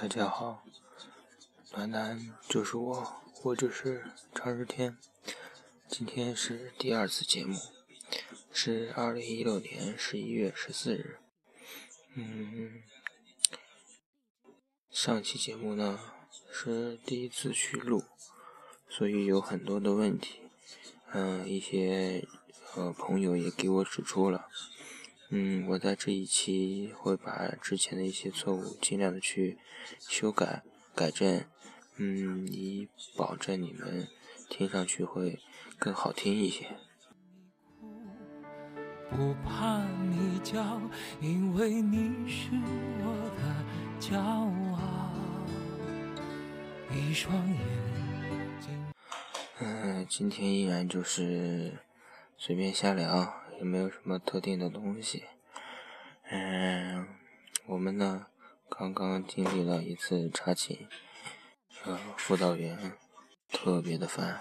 [0.00, 0.62] 大家好，
[1.72, 4.96] 暖男就是我，我就是常日天。
[5.88, 7.58] 今天是第二次节目，
[8.52, 11.18] 是二零一六年十一月十四日。
[12.14, 12.80] 嗯，
[14.88, 15.98] 上期节目呢
[16.52, 18.04] 是第一次去录，
[18.88, 20.42] 所以有很多的问题。
[21.10, 22.24] 嗯，一些
[22.76, 24.46] 呃朋友也给我指出了。
[25.30, 29.58] 嗯，我在这一期会把之前的一些错误尽量的去
[29.98, 30.62] 修改、
[30.94, 31.44] 改正，
[31.96, 34.08] 嗯，以保证你们
[34.48, 35.38] 听上去会
[35.78, 36.66] 更好听一些。
[39.10, 40.80] 不怕你叫，
[41.20, 42.50] 因为你是
[43.00, 45.12] 我的骄傲。
[46.90, 47.58] 一双眼
[49.60, 51.74] 嗯，今天依然就是
[52.38, 53.37] 随便瞎聊。
[53.58, 55.24] 也没有什么特定的东西。
[56.30, 57.06] 嗯，
[57.66, 58.26] 我们呢
[58.68, 60.86] 刚刚经历了一次查寝，
[61.84, 62.92] 呃，辅导员
[63.50, 64.40] 特别的烦。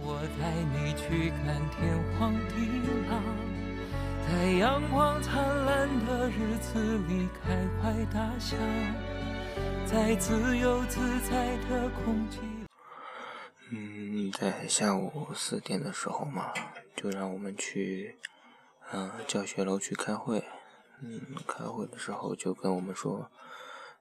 [0.00, 2.54] 我带你去看天荒地
[3.08, 3.20] 老，
[4.26, 8.56] 在阳光灿烂的日子里开怀大笑，
[9.86, 12.40] 在自由自在的空气。
[13.74, 16.52] 嗯，在下午四点的时候嘛。
[16.94, 18.18] 就让我们去，
[18.92, 20.44] 嗯，教学楼去开会。
[21.00, 23.30] 嗯，开会的时候就跟我们说，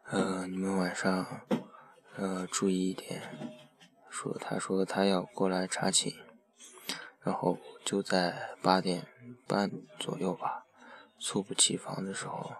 [0.08, 1.42] 呃，你们晚上，
[2.17, 3.22] 呃，注意一点。
[4.09, 6.16] 说，他说他要过来查寝，
[7.22, 9.08] 然后就在八点
[9.47, 10.66] 半左右吧，
[11.17, 12.58] 猝不及防的时候，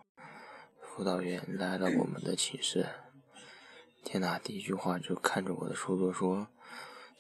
[0.82, 2.88] 辅导员来了我们的寝室。
[4.04, 6.48] 天哪，第一句话就看着我的书桌说：“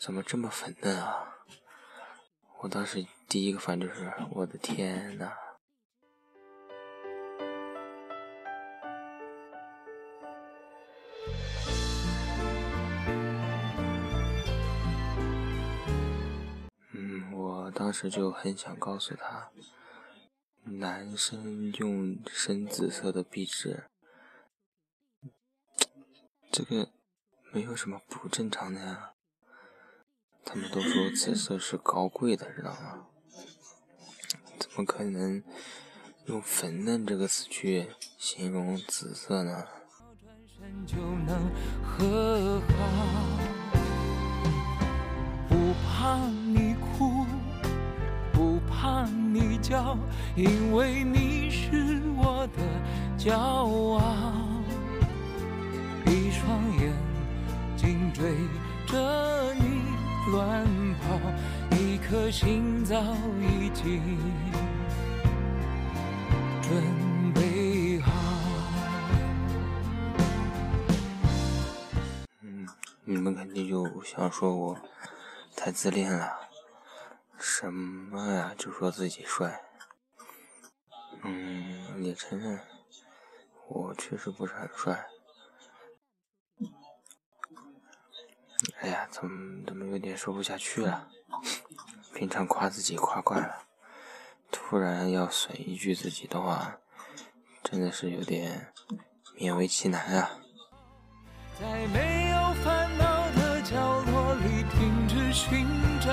[0.03, 1.45] 怎么这么粉嫩啊？”
[2.61, 5.31] 我当时第一个反应就是我的天呐！
[16.93, 19.51] 嗯，我当时就很想告诉他，
[20.63, 23.83] 男生用深紫色的壁纸，
[26.51, 26.89] 这个
[27.53, 29.13] 没有什么不正常的呀。
[30.45, 33.05] 他们都说紫色是高贵的，知道吗？
[34.59, 35.41] 怎么可能
[36.25, 37.87] 用“粉嫩”这个词去
[38.17, 39.63] 形容紫色呢？
[41.83, 42.73] 和好
[45.49, 47.25] 不怕你哭，
[48.31, 49.97] 不怕你叫，
[50.35, 52.61] 因为你是我的
[53.17, 54.33] 骄傲。
[56.05, 56.93] 一双眼
[57.77, 58.35] 睛追
[58.87, 59.70] 着你。
[60.29, 60.63] 乱
[60.99, 61.19] 跑，
[61.77, 63.01] 一颗心早
[63.41, 64.19] 已经
[66.61, 68.11] 准备好。
[72.41, 72.67] 嗯，
[73.03, 74.77] 你们肯定就想说我
[75.55, 76.31] 太自恋了，
[77.39, 79.59] 什么呀，就说自己帅。
[81.23, 82.59] 嗯，也承认
[83.67, 85.07] 我确实不是很帅。
[88.81, 91.07] 哎呀，怎么怎么有点说不下去了？
[92.15, 93.63] 平常夸自己夸惯了，
[94.51, 96.77] 突然要损一句自己的话，
[97.63, 98.73] 真的是有点
[99.37, 100.31] 勉为其难啊。
[101.59, 105.65] 在没有烦恼的角落里停止寻
[106.01, 106.11] 找，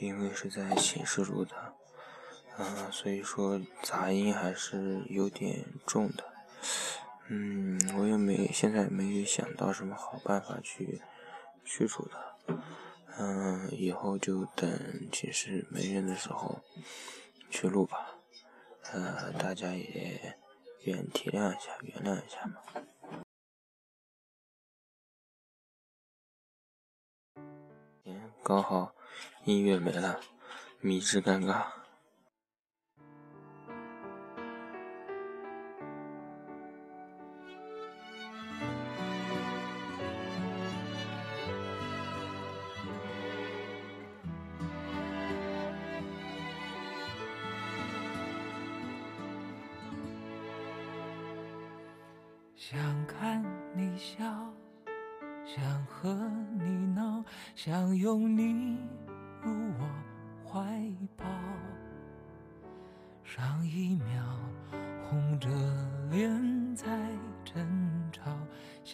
[0.00, 1.74] 因为是在寝室录的，
[2.58, 6.24] 嗯，所以说杂音还是有点重的，
[7.28, 11.00] 嗯，我也没现在没有想到什么好办法去
[11.64, 12.54] 去除它，
[13.18, 16.60] 嗯，以后就等寝室没人的时候
[17.50, 18.18] 去录吧，
[18.92, 20.38] 呃，大家也
[20.84, 22.56] 愿体谅一下，原谅一下嘛。
[28.04, 28.95] 嗯刚好。
[29.46, 30.18] 音乐没了，
[30.80, 31.62] 迷之尴尬。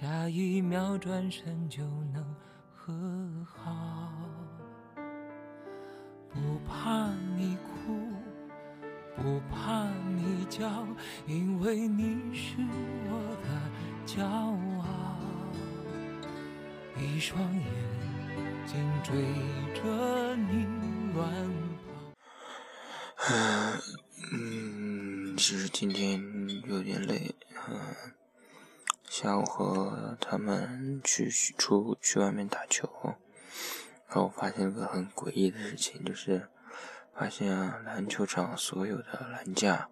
[0.02, 2.25] 下一秒转身就能
[2.75, 2.93] 和
[3.46, 4.10] 好，
[6.28, 8.10] 不怕你哭，
[9.14, 10.84] 不怕你叫，
[11.28, 12.56] 因为你是
[13.06, 13.12] 我
[13.44, 13.49] 的
[14.04, 15.20] 骄傲。
[16.99, 17.64] 一双眼
[18.66, 19.14] 睛追
[19.72, 20.66] 着你
[21.14, 21.31] 乱
[23.16, 23.31] 跑。
[24.32, 26.20] 嗯，其实今天
[26.66, 27.32] 有点累，
[29.22, 32.90] 下午和他们去出去外面打球，
[34.08, 36.48] 然后发现个很诡异的事情，就是
[37.14, 39.88] 发现篮球场所有的篮架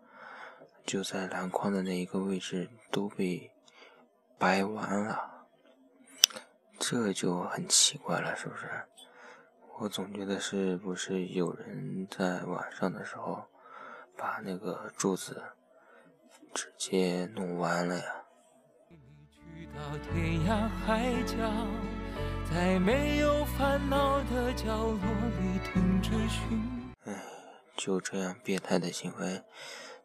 [0.84, 3.52] 就在篮筐的那一个位置都被
[4.36, 5.46] 掰弯了，
[6.80, 8.68] 这就很奇怪了，是不是？
[9.78, 13.44] 我总觉得是不是有人在晚上的时候
[14.16, 15.40] 把那个柱子
[16.52, 18.19] 直接弄弯了呀？
[19.80, 21.36] 到天涯海角，
[22.52, 25.00] 在没有烦恼的角落
[25.40, 26.92] 里停止寻。
[27.06, 27.14] 唉，
[27.76, 29.42] 就这样变态的行为，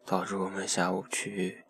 [0.06, 1.62] 导致我们下午去，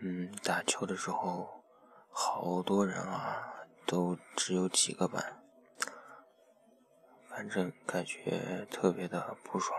[0.00, 1.62] 嗯，打球的时候，
[2.10, 3.52] 好多人啊，
[3.84, 5.42] 都只有几个班，
[7.28, 9.78] 反正感觉特别的不爽。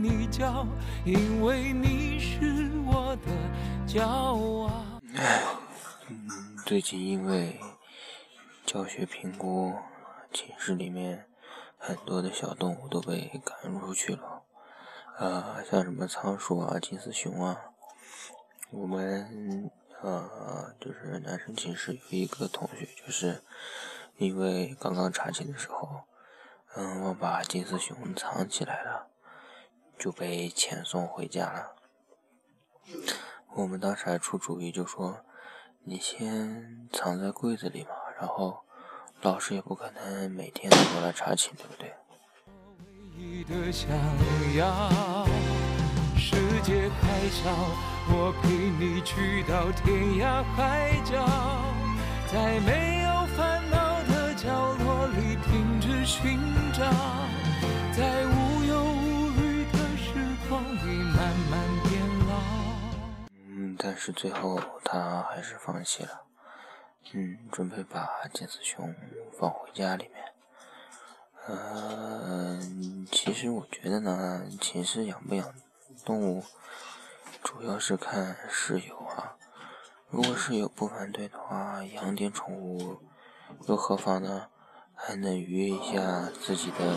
[0.00, 0.66] 你叫，
[1.04, 2.68] 因为你是。
[2.90, 3.30] 我的
[3.86, 4.70] 骄傲。
[5.14, 5.42] 唉，
[6.64, 7.60] 最近因为
[8.64, 9.74] 教学评估，
[10.32, 11.26] 寝室里面
[11.76, 14.42] 很多的小动物都被赶出去了。
[15.18, 17.60] 啊，像什么仓鼠啊、金丝熊啊。
[18.70, 19.70] 我们
[20.00, 23.42] 呃，就是男生寝室有一个同学，就是
[24.16, 26.04] 因为刚刚查寝的时候，
[26.74, 29.08] 嗯，我把金丝熊藏起来了，
[29.98, 31.74] 就被遣送回家了。
[33.54, 35.24] 我们当时还出主意，就说
[35.84, 38.60] 你先藏在柜子里嘛，然后
[39.20, 41.92] 老师也不可能每天都过来查寝，对不对？
[46.16, 47.50] 世界海角，
[48.10, 48.48] 我陪
[48.78, 51.26] 你去到天涯海角，
[52.30, 56.38] 在没有烦恼的角落里停止寻
[56.72, 56.84] 找，
[57.96, 58.24] 在
[63.78, 66.22] 但是最后他还是放弃了，
[67.12, 68.94] 嗯，准备把金丝熊
[69.38, 70.24] 放回家里面。
[71.46, 75.54] 嗯，其实我觉得呢，寝室养不养
[76.04, 76.44] 动物，
[77.42, 79.36] 主要是看室友啊。
[80.10, 82.98] 如果室友不反对的话，养点宠物
[83.66, 84.48] 又何妨呢？
[84.94, 86.96] 还能愉悦一下自己的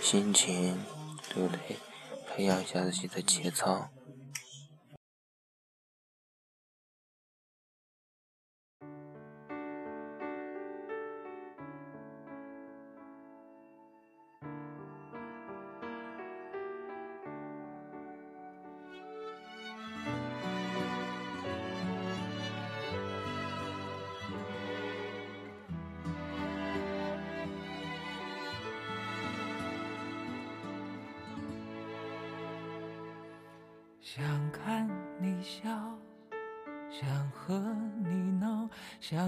[0.00, 0.84] 心情，
[1.32, 1.78] 对不对？
[2.26, 3.88] 培养一下自己的节操。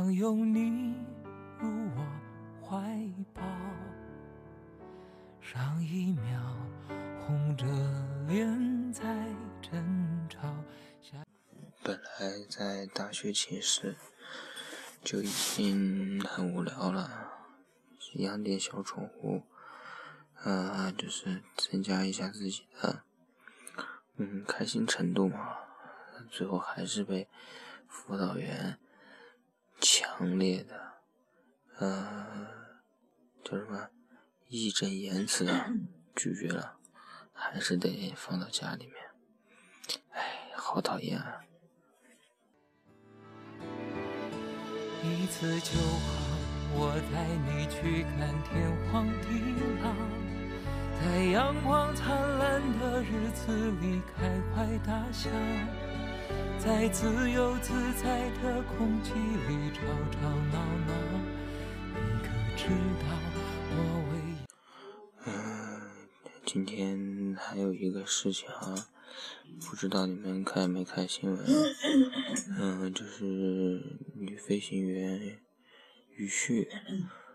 [0.05, 0.95] 想拥你
[1.59, 2.07] 入我
[2.61, 2.77] 怀
[3.33, 3.41] 抱。
[5.41, 6.57] 上一秒
[7.23, 7.65] 红着
[8.29, 9.03] 脸在
[9.63, 10.41] 争吵。
[11.83, 13.97] 本来在大学寝室
[15.03, 17.33] 就已经很无聊了，
[18.17, 19.45] 养点小宠物，
[20.43, 23.05] 呃，就是增加一下自己的。
[24.17, 25.57] 嗯，开心程度嘛，
[26.31, 27.27] 最后还是被
[27.89, 28.79] 辅导员
[29.87, 30.81] 强烈的，
[31.77, 32.47] 呃，
[33.45, 33.91] 叫什么
[34.49, 35.53] 义正言辞的
[36.17, 36.79] 拒绝了，
[37.35, 38.97] 还是得放到家里面。
[40.13, 41.43] 哎，好讨厌啊！
[45.03, 46.39] 一次就好，
[46.73, 49.29] 我带你去看天荒地
[49.83, 49.93] 老，
[50.99, 55.29] 在阳光灿烂的日子里开怀大笑，
[56.59, 60.21] 在自由自在的空气里吵吵
[60.53, 60.93] 闹闹。
[62.57, 63.07] 知道
[63.71, 63.77] 我
[64.13, 64.15] 为？
[66.47, 68.89] 今天还有一个事情啊。
[69.69, 71.47] 不知道你们看没看新闻？
[72.59, 73.23] 嗯，就是
[74.15, 75.39] 女飞行员
[76.17, 76.69] 于旭，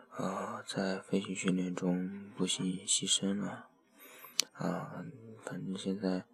[0.09, 3.69] 啊，在飞行训练中不幸牺牲了。
[4.53, 5.05] 啊，
[5.45, 6.25] 反正现在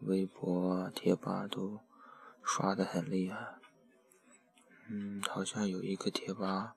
[0.00, 1.78] 微博、贴吧都
[2.50, 3.56] 刷的很厉害。
[4.88, 6.74] 嗯，好像有一个贴吧，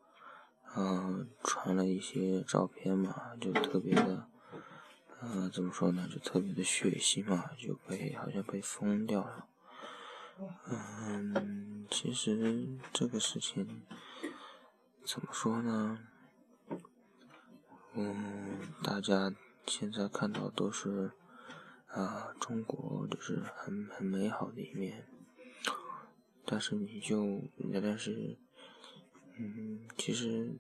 [0.76, 4.28] 嗯，传了一些照片嘛，就特别的。
[5.22, 6.10] 嗯，怎么说呢？
[6.12, 9.48] 就特别的血腥嘛，就被好像被封掉了。
[10.68, 13.84] 嗯，其实这个事情
[15.06, 16.00] 怎么说呢？
[17.94, 19.34] 嗯，大家
[19.66, 21.12] 现在看到都是
[21.88, 25.08] 啊，中国就是很很美好的一面。
[26.52, 27.42] 但是你就，
[27.82, 28.38] 但是，
[29.38, 30.60] 嗯，其实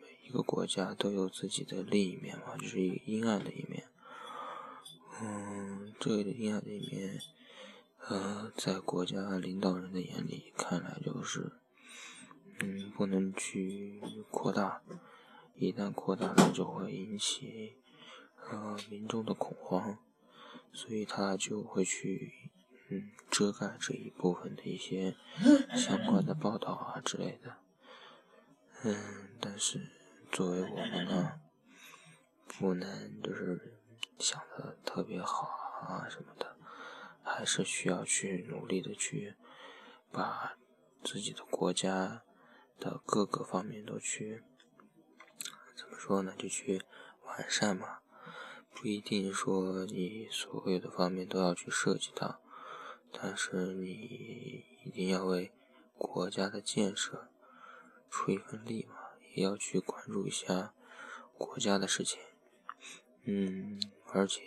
[0.00, 0.08] 每。
[0.22, 3.88] 一个国家都有自己的另一面嘛，就是一阴暗的一面。
[5.20, 7.20] 嗯，这个阴暗的一面，
[8.06, 11.54] 呃，在国家领导人的眼里看来就是，
[12.60, 14.00] 嗯，不能去
[14.30, 14.82] 扩大，
[15.56, 17.74] 一旦扩大了就会引起
[18.52, 19.98] 呃民众的恐慌，
[20.72, 22.49] 所以他就会去
[22.90, 25.16] 嗯遮盖这一部分的一些
[25.74, 27.56] 相关的报道啊之类的。
[28.82, 29.90] 嗯，但是。
[30.32, 31.40] 作为我们呢，
[32.46, 33.80] 不能就是
[34.16, 35.48] 想的特别好
[35.82, 36.56] 啊什么的，
[37.24, 39.34] 还是需要去努力的去
[40.12, 40.56] 把
[41.02, 42.22] 自己的国家
[42.78, 44.44] 的各个方面都去
[45.74, 46.32] 怎么说呢？
[46.38, 46.80] 就去
[47.24, 47.98] 完善嘛。
[48.72, 52.40] 不一定说你所有的方面都要去涉及到，
[53.12, 55.52] 但是你一定要为
[55.96, 57.28] 国家的建设
[58.08, 58.96] 出一份力嘛。
[59.32, 60.74] 也要去关注一下
[61.38, 62.18] 国家的事情，
[63.22, 63.80] 嗯，
[64.12, 64.42] 而且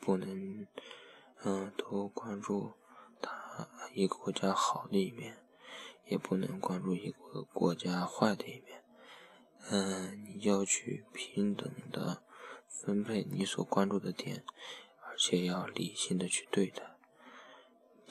[0.00, 0.66] 不能，
[1.44, 2.72] 嗯，多关注
[3.22, 5.38] 他一个国家好的一面，
[6.06, 8.82] 也不能关注一个国家坏的一面，
[9.70, 12.24] 嗯，你要去平等的
[12.66, 14.44] 分配你所关注的点，
[15.06, 16.93] 而且要理性的去对待，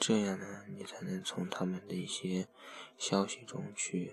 [0.06, 2.46] 这样呢，你才能从他们的一些
[2.98, 4.12] 消息中去。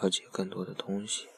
[0.00, 1.28] 了解更多的东西。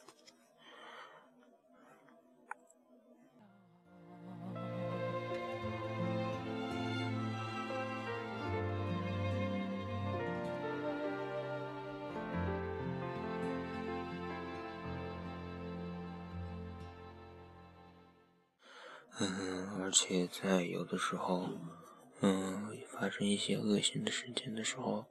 [19.18, 21.48] 嗯，而且在有的时候，
[22.20, 22.70] 嗯，
[23.02, 25.06] 发生一些恶性的事件的时候。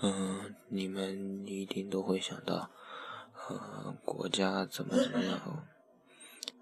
[0.00, 2.70] 嗯，你们一定都会想到，
[3.48, 5.66] 呃，国家怎么怎么样，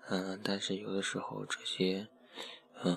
[0.09, 2.09] 嗯，但是有的时候这些，
[2.83, 2.97] 嗯，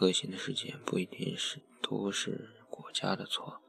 [0.00, 3.60] 恶性的事件不一定是都是国家的错，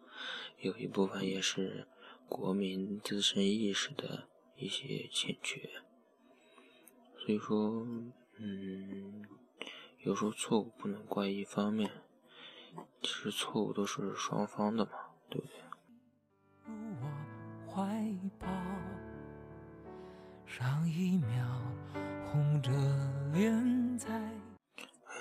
[0.60, 1.88] 有一部分也是
[2.30, 5.72] 国民自身意识的一些欠缺，
[7.18, 7.84] 所以说，
[8.38, 9.26] 嗯，
[10.04, 11.90] 有时候错误不能怪一方面，
[13.02, 14.92] 其实错误都是双方的嘛，
[15.28, 15.56] 对不对？
[16.68, 16.74] 我
[17.68, 18.48] 怀抱，
[20.46, 21.46] 上一秒
[22.28, 22.72] 红着
[23.34, 24.08] 脸在。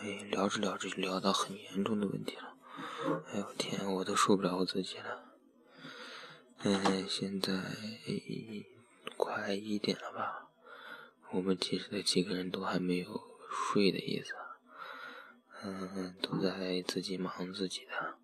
[0.03, 2.55] 哎，聊着聊着就聊到很严重的问题了。
[3.33, 5.25] 哎呦天，我都受不了我自己了。
[6.63, 7.63] 嗯，现在
[9.17, 10.49] 快一点了吧？
[11.31, 14.35] 我们寝室的几个人都还没有睡的意思。
[15.63, 18.15] 嗯，都在自己忙自己的。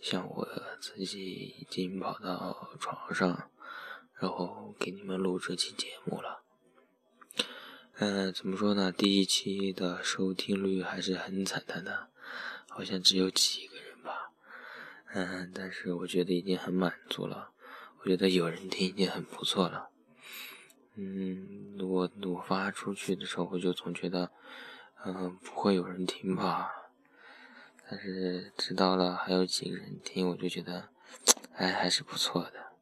[0.00, 0.48] 像我
[0.80, 3.50] 自己已经跑到床上，
[4.14, 6.42] 然后给你们录这期节目了。
[7.98, 8.92] 嗯，怎么说呢？
[8.92, 12.10] 第一期的收听率还是很惨淡的，
[12.68, 14.30] 好像只有几个人吧。
[15.14, 17.52] 嗯，但是我觉得已经很满足了，
[18.00, 19.88] 我觉得有人听已经很不错了。
[20.94, 24.30] 嗯，我我发出去的时候，我就总觉得，
[25.08, 26.72] 嗯，不会有人听吧。
[27.88, 30.88] 但是知道了还有几个人听，我就觉得，
[31.54, 32.72] 哎，还是不错的。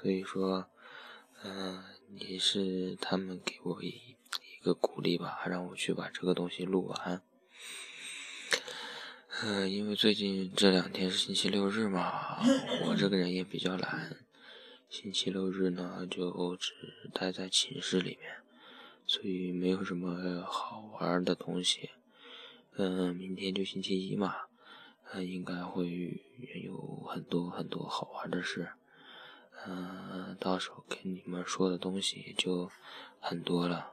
[0.00, 0.70] 所以说，
[1.44, 4.16] 嗯，也是他们给我一
[4.58, 7.22] 一个鼓励吧，让我去把这个东西录完。
[9.42, 12.38] 嗯，因为最近这两天是星期六日嘛，
[12.86, 14.16] 我这个人也比较懒，
[14.88, 16.72] 星期六日呢就只
[17.12, 18.36] 待在寝室里面，
[19.12, 21.90] 所以没有什么好玩的东西。
[22.76, 24.34] 嗯，明天就星期一嘛，
[25.12, 26.18] 嗯，应该会
[26.64, 28.70] 有很多很多好玩的事。
[29.66, 32.70] 嗯，到时候跟你们说的东西也就
[33.20, 33.92] 很多了。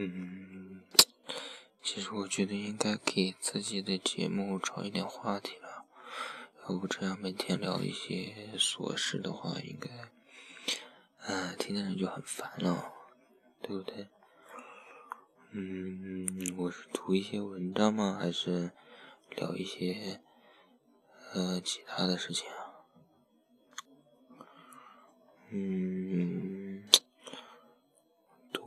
[0.00, 0.80] 嗯，
[1.82, 5.86] 其实我觉得应该给自己的节目找一点话题了，
[6.62, 9.90] 要不这样每天聊一些琐事的话，应该，
[11.26, 12.92] 嗯，听的人就很烦了，
[13.60, 14.06] 对不对？
[15.50, 18.16] 嗯，我是读一些文章吗？
[18.20, 18.70] 还是
[19.30, 20.20] 聊一些
[21.32, 22.86] 呃其他的事情啊？
[25.50, 26.57] 嗯，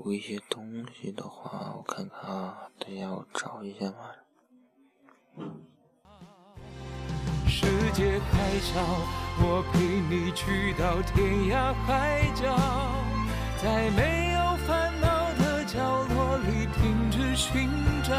[0.03, 4.09] 有一些东西的话，我看看啊，等一下我找一下嘛。
[7.47, 8.81] 世界太小，
[9.43, 9.79] 我陪
[10.09, 12.57] 你去到天涯海角，
[13.61, 15.77] 在没有烦恼的角
[16.15, 17.69] 落里停止寻
[18.03, 18.15] 找，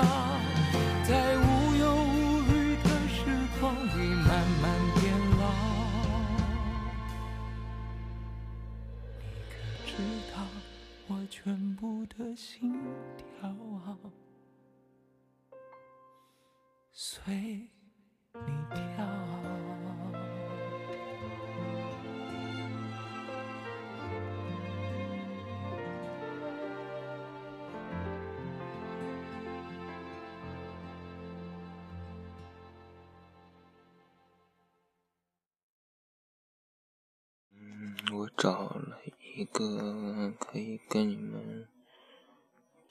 [38.13, 38.99] 我找了
[39.35, 41.67] 一个可以跟你们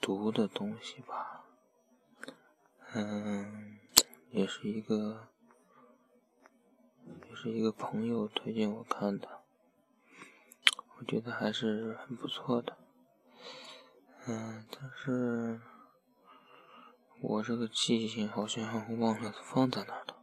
[0.00, 1.44] 读的东西吧。
[2.94, 3.78] 嗯，
[4.30, 5.28] 也是一个，
[7.28, 9.42] 也是一个朋友推荐我看的，
[10.98, 12.76] 我觉得还是很不错的。
[14.26, 15.60] 嗯，但是
[17.20, 20.16] 我这个记性好像忘了放在哪儿了。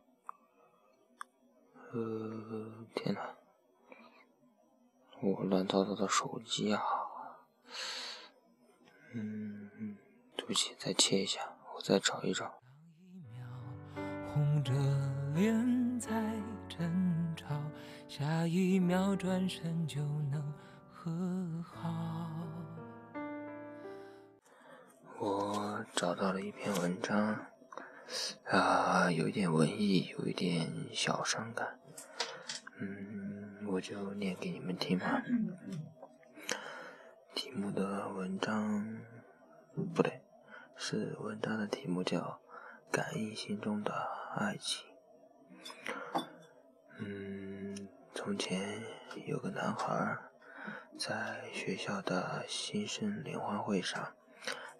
[1.91, 3.35] 呃，天呐！
[5.21, 6.81] 我乱糟糟的手机啊，
[9.13, 9.97] 嗯，
[10.37, 11.41] 对不起，再切一下，
[11.75, 12.53] 我再找一找。
[14.31, 14.71] 红着
[15.33, 16.11] 脸在
[16.69, 17.47] 争吵，
[18.07, 20.01] 下一秒转身就
[20.31, 20.53] 能
[20.93, 22.29] 和好。
[25.17, 27.45] 我找到了一篇文章，
[28.45, 31.77] 啊，有一点文艺，有一点小伤感，
[32.79, 33.28] 嗯，
[33.71, 35.21] 我就念给你们听吧。
[37.35, 38.99] 题目的文章
[39.93, 40.21] 不对，
[40.75, 42.41] 是文章的题目叫
[42.91, 43.93] 《感应心中的
[44.35, 44.87] 爱情》。
[46.97, 48.81] 嗯，从前
[49.27, 50.17] 有个男孩，
[50.97, 54.15] 在学校的新生联欢会上。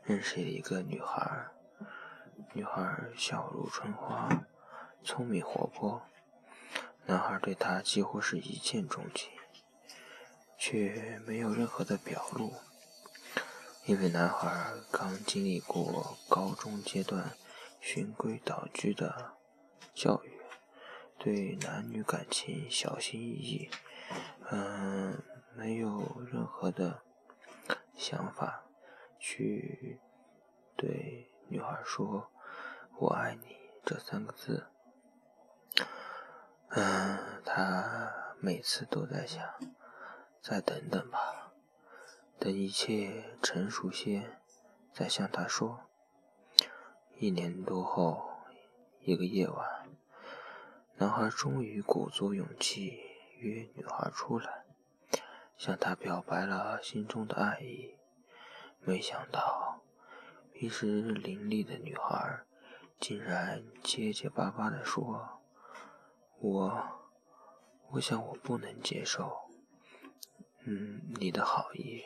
[0.03, 1.47] 认识了一个女孩，
[2.53, 4.27] 女孩笑如春花，
[5.03, 6.01] 聪明活泼。
[7.09, 9.31] 男孩对她几乎是一见钟情，
[10.59, 12.53] 却没有任何的表露，
[13.87, 17.35] 因为男孩刚经历过高中阶段
[17.81, 19.33] 循规蹈矩的
[19.91, 20.39] 教育，
[21.17, 23.71] 对男女感情小心翼翼，
[24.51, 25.23] 嗯，
[25.55, 27.01] 没有任何的
[27.97, 28.65] 想法。
[29.17, 29.99] 去
[30.77, 32.29] 对女孩说
[33.01, 34.67] “我爱你”这三个字，
[36.71, 39.43] 嗯，他每次都在想，
[40.39, 41.51] 再等等吧，
[42.37, 44.37] 等一切成熟些，
[44.93, 45.89] 再向她说。
[47.17, 48.29] 一年多后，
[48.99, 49.89] 一个夜晚，
[50.97, 53.01] 男孩终于鼓足勇气
[53.39, 54.65] 约女孩出来，
[55.57, 57.95] 向她表白了心中的爱意。
[58.81, 59.81] 没想到，
[60.53, 62.41] 平时伶俐的女孩，
[62.99, 65.38] 竟然结结巴巴地说
[66.41, 66.83] ：“我，
[67.91, 69.29] 我想我不能接受。
[70.65, 72.03] 嗯，你的好意。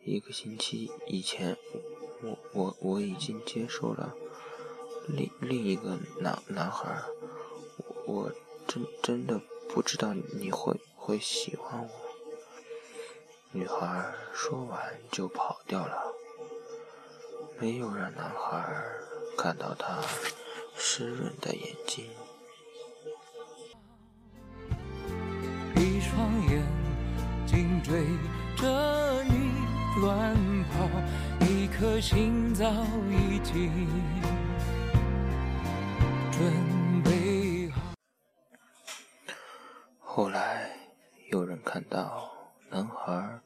[0.00, 1.56] 一个星期以前，
[2.22, 4.14] 我我我已经接受了
[5.08, 7.02] 另另一个男男孩。
[8.06, 8.30] 我
[8.68, 11.90] 真真的不知道你会会喜欢我。”
[13.52, 16.12] 女孩说完就跑掉了，
[17.58, 18.84] 没有让男孩
[19.38, 20.02] 看到她
[20.76, 22.10] 湿润的眼睛。
[32.00, 32.70] 心早
[33.10, 33.88] 已经
[36.30, 37.80] 准备好。
[40.00, 40.70] 后来
[41.30, 42.32] 有人看到。
[42.70, 43.40] 男孩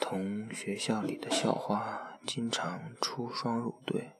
[0.00, 4.12] 同学校里的校花经常出双入对，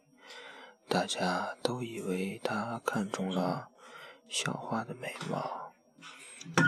[0.86, 3.70] 大家都以为他看中了
[4.28, 5.72] 校花的美貌，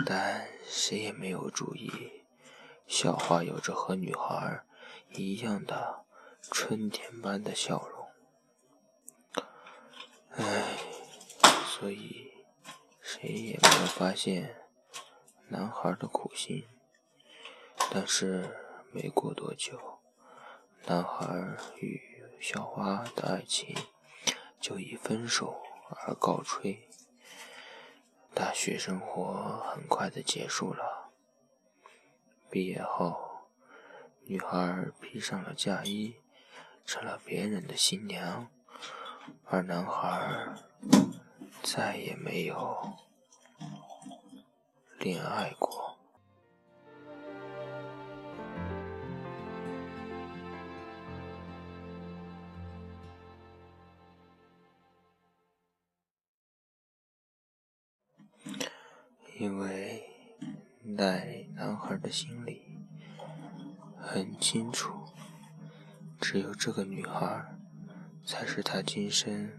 [0.03, 2.23] 但谁也没有注意，
[2.87, 4.63] 校花有着和女孩
[5.11, 6.02] 一样的
[6.51, 8.07] 春天般的笑容。
[10.31, 10.77] 唉，
[11.65, 12.31] 所以
[13.01, 14.67] 谁也没有发现
[15.47, 16.67] 男孩的苦心。
[17.91, 18.57] 但是
[18.91, 19.99] 没过多久，
[20.85, 22.01] 男孩与
[22.39, 23.75] 校花的爱情
[24.59, 25.61] 就以分手
[26.05, 26.87] 而告吹。
[28.33, 31.11] 大学生活很快的结束了。
[32.49, 33.47] 毕业后，
[34.23, 36.15] 女孩披上了嫁衣，
[36.85, 38.49] 成了别人的新娘，
[39.45, 40.53] 而男孩
[41.63, 42.93] 再也没有
[44.99, 45.97] 恋爱过。
[59.39, 60.09] 因为
[60.95, 62.79] 在男孩的心里
[63.99, 65.02] 很清楚，
[66.23, 67.45] 只有这个女孩
[68.25, 69.51] 才是他今生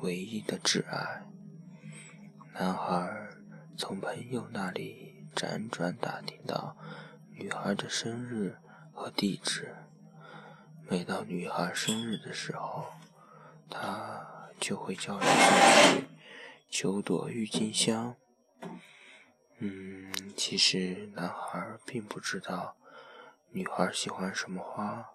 [0.00, 1.26] 唯一的挚爱。
[2.54, 3.28] 男孩
[3.76, 6.74] 从朋友那里辗转打听到
[7.32, 8.56] 女孩的生日
[8.94, 9.76] 和地址，
[10.88, 12.86] 每到女孩生日的时候，
[13.68, 16.06] 他就会叫人送去
[16.70, 18.16] 九朵郁金香。
[19.58, 22.74] 嗯，其实男孩并不知道
[23.50, 25.10] 女孩喜欢什么花，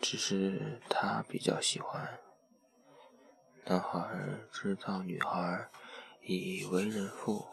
[0.00, 2.20] 只是他比较喜欢。
[3.64, 4.08] 男孩
[4.52, 5.68] 知道女孩
[6.22, 7.48] 已为人父，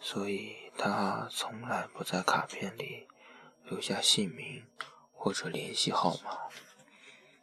[0.00, 3.06] 所以他从来不在卡片里
[3.64, 4.66] 留下姓名
[5.12, 6.48] 或者联系号码。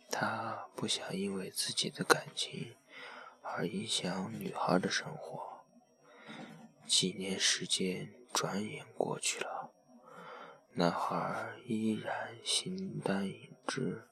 [0.09, 2.75] 他不想因为自己的感情
[3.41, 5.61] 而影响女孩的生活。
[6.85, 9.71] 几年时间转眼过去了，
[10.73, 14.07] 男孩依然形单影只，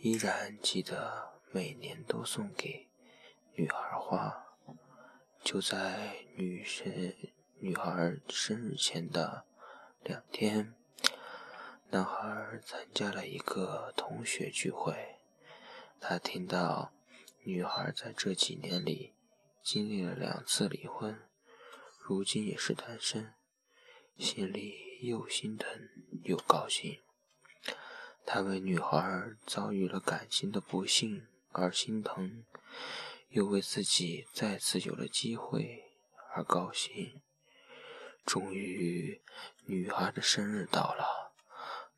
[0.00, 2.88] 依然记得每年都送给
[3.52, 4.46] 女孩花。
[5.44, 7.14] 就在女生
[7.58, 9.44] 女孩生日前的
[10.02, 10.74] 两天，
[11.90, 15.20] 男孩参加了一个同学聚会，
[16.00, 16.92] 他听到
[17.42, 19.12] 女孩在这几年里
[19.62, 21.20] 经历了两次离婚。
[22.00, 23.34] 如今也是单身，
[24.16, 25.68] 心里又心疼
[26.22, 27.03] 又高兴。
[28.26, 32.44] 他为女孩遭遇了感情的不幸而心疼，
[33.28, 35.84] 又为自己再次有了机会
[36.34, 37.20] 而高兴。
[38.24, 39.22] 终于，
[39.66, 41.34] 女孩的生日到了，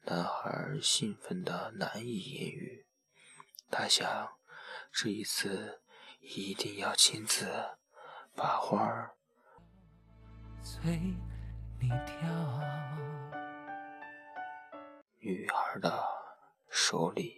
[0.03, 2.87] 男孩兴奋的难以言喻。
[3.71, 4.37] 他想，
[4.93, 5.81] 这一次
[6.21, 7.47] 一定要亲自
[8.35, 9.17] 把花儿。
[10.63, 10.99] 随
[11.81, 12.61] 你跳，
[15.21, 16.16] 女孩的
[16.79, 17.35] 手里。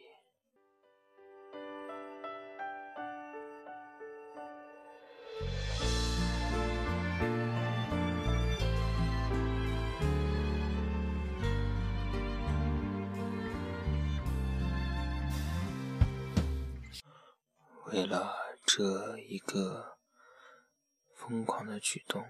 [17.87, 18.35] 为了
[18.66, 19.98] 这一个
[21.14, 22.29] 疯狂的举动。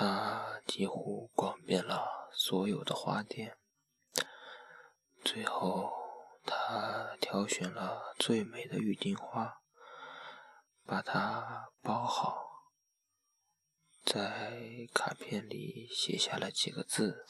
[0.00, 3.56] 他几乎逛遍了所有的花店，
[5.30, 5.92] 最后
[6.46, 9.60] 他挑选了最美的郁金花，
[10.86, 12.72] 把它包好，
[14.06, 17.26] 在卡片里写下了几个字：“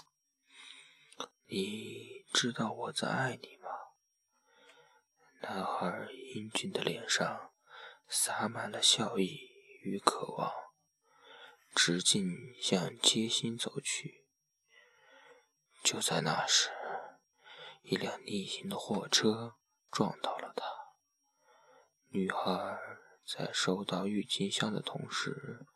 [1.50, 3.68] 你知道我在爱你吗？”
[5.42, 6.06] 男孩
[6.36, 7.52] 英俊的脸上
[8.06, 9.40] 洒满了笑意
[9.82, 10.52] 与渴望，
[11.74, 14.28] 直径向街心走去。
[15.82, 16.70] 就在那时，
[17.82, 19.56] 一辆逆行的货车
[19.90, 20.64] 撞到了他。
[22.08, 22.78] 女孩
[23.26, 25.66] 在收到郁金香的同时，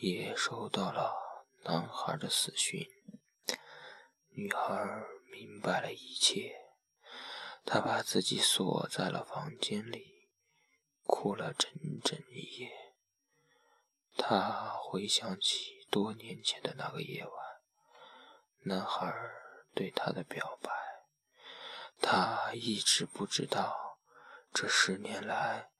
[0.00, 1.14] 也收到了
[1.64, 2.86] 男孩的死讯。
[4.30, 6.54] 女孩明白了一切，
[7.64, 10.28] 她把自己锁在了房间里，
[11.04, 11.70] 哭了整
[12.02, 12.70] 整一夜。
[14.16, 17.32] 她回想起多年前的那个夜晚。
[18.64, 19.12] 男孩
[19.74, 20.70] 对她的表白，
[22.00, 23.98] 他一直不知道，
[24.52, 25.70] 这十年来，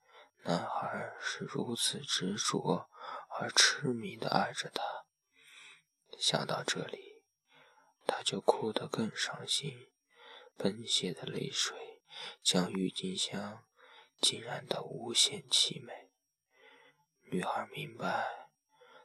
[0.45, 2.89] 男孩是如此执着
[3.39, 4.83] 而痴迷的爱着她。
[6.19, 7.23] 想到这里，
[8.07, 9.91] 他就哭得更伤心，
[10.57, 12.03] 奔泻的泪水
[12.43, 13.65] 将郁金香
[14.21, 16.11] 浸染得无限凄美。
[17.31, 18.49] 女孩明白，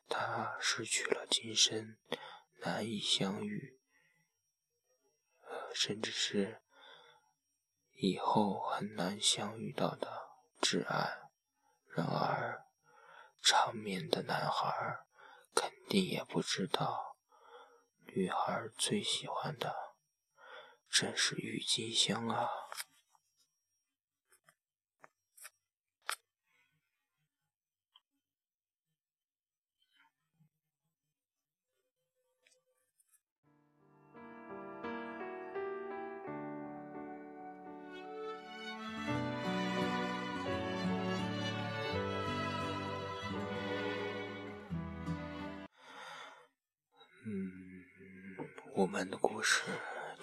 [0.10, 1.97] 他失去了今生。
[2.62, 3.80] 难以相遇，
[5.71, 6.63] 甚至是
[7.95, 10.29] 以后很难相遇到的
[10.62, 11.29] 挚爱。
[11.88, 12.65] 然而，
[13.41, 14.99] 长眠的男孩
[15.53, 17.15] 肯定也不知道，
[18.08, 19.73] 女孩最喜欢的
[20.89, 22.49] 正是郁金香啊。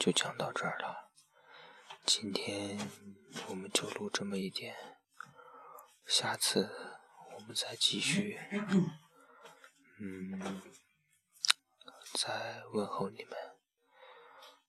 [0.02, 1.12] 就讲到这儿了，
[2.04, 2.76] 今天
[3.46, 4.74] 我们就录这么一点，
[6.04, 6.68] 下次
[7.36, 8.36] 我们再继续。
[10.00, 10.60] 嗯，
[12.14, 13.38] 再问候你们，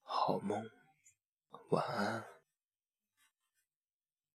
[0.03, 0.69] 好梦，
[1.71, 2.32] 晚安。